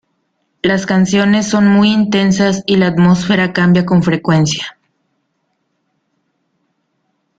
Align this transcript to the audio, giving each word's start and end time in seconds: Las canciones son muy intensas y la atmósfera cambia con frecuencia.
Las 0.63 0.87
canciones 0.87 1.47
son 1.47 1.67
muy 1.67 1.91
intensas 1.91 2.63
y 2.65 2.77
la 2.77 2.87
atmósfera 2.87 3.53
cambia 3.53 3.85
con 3.85 4.01
frecuencia. 4.01 4.75